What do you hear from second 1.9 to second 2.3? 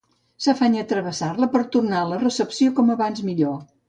a la